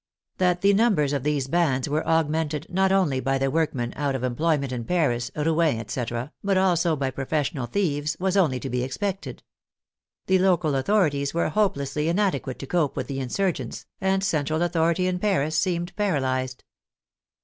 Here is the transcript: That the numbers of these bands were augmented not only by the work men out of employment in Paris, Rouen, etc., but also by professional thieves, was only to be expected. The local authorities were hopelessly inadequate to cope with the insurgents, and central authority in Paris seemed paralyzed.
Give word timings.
That 0.39 0.61
the 0.61 0.73
numbers 0.73 1.13
of 1.13 1.21
these 1.21 1.47
bands 1.47 1.87
were 1.87 2.03
augmented 2.07 2.65
not 2.71 2.91
only 2.91 3.19
by 3.19 3.37
the 3.37 3.51
work 3.51 3.75
men 3.75 3.93
out 3.95 4.15
of 4.15 4.23
employment 4.23 4.71
in 4.71 4.83
Paris, 4.83 5.29
Rouen, 5.35 5.77
etc., 5.79 6.33
but 6.43 6.57
also 6.57 6.95
by 6.95 7.11
professional 7.11 7.67
thieves, 7.67 8.17
was 8.19 8.35
only 8.35 8.59
to 8.61 8.69
be 8.71 8.81
expected. 8.81 9.43
The 10.25 10.39
local 10.39 10.73
authorities 10.73 11.35
were 11.35 11.49
hopelessly 11.49 12.09
inadequate 12.09 12.57
to 12.57 12.65
cope 12.65 12.95
with 12.95 13.05
the 13.05 13.19
insurgents, 13.19 13.85
and 14.01 14.23
central 14.23 14.63
authority 14.63 15.05
in 15.05 15.19
Paris 15.19 15.55
seemed 15.55 15.95
paralyzed. 15.95 16.63